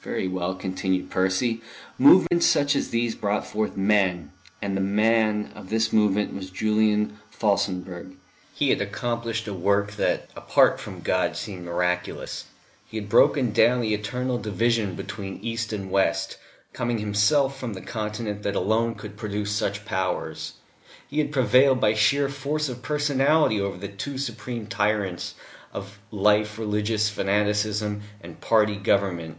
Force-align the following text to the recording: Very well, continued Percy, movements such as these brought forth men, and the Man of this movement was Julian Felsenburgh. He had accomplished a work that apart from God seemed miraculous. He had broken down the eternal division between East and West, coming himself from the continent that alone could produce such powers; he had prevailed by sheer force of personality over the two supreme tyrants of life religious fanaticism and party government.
Very 0.00 0.28
well, 0.28 0.54
continued 0.54 1.10
Percy, 1.10 1.60
movements 1.98 2.46
such 2.46 2.74
as 2.74 2.88
these 2.88 3.14
brought 3.14 3.46
forth 3.46 3.76
men, 3.76 4.32
and 4.62 4.74
the 4.74 4.80
Man 4.80 5.52
of 5.54 5.68
this 5.68 5.92
movement 5.92 6.32
was 6.32 6.48
Julian 6.50 7.18
Felsenburgh. 7.30 8.14
He 8.54 8.70
had 8.70 8.80
accomplished 8.80 9.46
a 9.46 9.52
work 9.52 9.92
that 9.96 10.30
apart 10.34 10.80
from 10.80 11.00
God 11.02 11.36
seemed 11.36 11.66
miraculous. 11.66 12.46
He 12.86 12.96
had 12.96 13.10
broken 13.10 13.52
down 13.52 13.82
the 13.82 13.92
eternal 13.92 14.38
division 14.38 14.94
between 14.94 15.40
East 15.42 15.74
and 15.74 15.90
West, 15.90 16.38
coming 16.72 16.98
himself 16.98 17.58
from 17.60 17.74
the 17.74 17.82
continent 17.82 18.42
that 18.44 18.56
alone 18.56 18.94
could 18.94 19.18
produce 19.18 19.50
such 19.52 19.84
powers; 19.84 20.54
he 21.06 21.18
had 21.18 21.32
prevailed 21.32 21.82
by 21.82 21.92
sheer 21.92 22.30
force 22.30 22.70
of 22.70 22.80
personality 22.80 23.60
over 23.60 23.76
the 23.76 23.88
two 23.88 24.16
supreme 24.16 24.68
tyrants 24.68 25.34
of 25.74 25.98
life 26.10 26.58
religious 26.58 27.10
fanaticism 27.10 28.00
and 28.22 28.40
party 28.40 28.76
government. 28.76 29.36